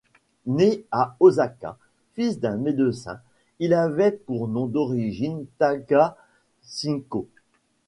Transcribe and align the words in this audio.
Né 0.47 0.83
à 0.91 1.15
Osaka, 1.19 1.77
fils 2.15 2.39
d'un 2.39 2.57
médecin, 2.57 3.19
il 3.59 3.71
avait 3.75 4.11
pour 4.13 4.47
nom 4.47 4.65
d'origine 4.65 5.45
Taga 5.59 6.17
Shinkō. 6.65 7.27